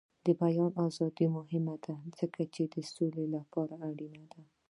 د 0.25 0.27
بیان 0.41 0.71
ازادي 0.85 1.25
مهمه 1.37 1.75
ده 1.85 1.95
ځکه 2.19 2.41
چې 2.53 2.63
د 2.73 2.75
سولې 2.93 3.25
لپاره 3.35 3.73
اړینه 3.89 4.23
ده. 4.31 4.41